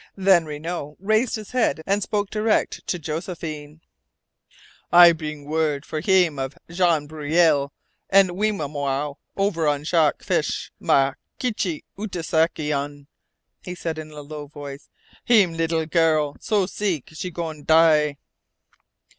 Then 0.17 0.45
Renault 0.45 0.95
raised 0.99 1.35
his 1.35 1.51
head 1.51 1.83
and 1.85 2.01
spoke 2.01 2.31
direct 2.31 2.87
to 2.87 2.97
Josephine: 2.97 3.81
"I 4.91 5.13
breeng 5.13 5.45
word 5.45 5.85
for 5.85 5.99
heem 5.99 6.39
of 6.39 6.57
Jan 6.71 7.05
Breuil 7.05 7.71
an' 8.09 8.29
wewimow 8.29 9.17
over 9.37 9.67
on 9.67 9.83
Jac' 9.83 10.23
fish 10.23 10.71
ma 10.79 11.13
Kichi 11.39 11.83
Utooskayakun," 11.99 13.05
he 13.61 13.75
said 13.75 13.99
in 13.99 14.09
a 14.09 14.21
low 14.21 14.47
voice. 14.47 14.89
"Heem 15.23 15.53
lee'l 15.53 15.85
girl 15.87 16.35
so 16.39 16.65
seek 16.65 17.09
she 17.13 17.29
goin' 17.29 17.63
die." 17.63 18.17